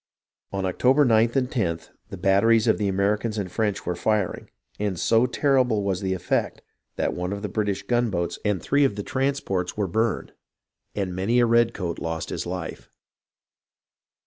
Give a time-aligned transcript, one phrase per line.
[0.51, 4.49] On October 9th and loth, the batteries of the Ameri cans and French were firing,
[4.79, 6.63] and so terrible was the effect
[6.95, 9.93] that one of the British gunboats and three of the trans THE SURRENDER OF CORNWALLIS
[9.93, 10.33] 379 ports were burned,
[11.07, 12.89] and many a redcoat lost his life.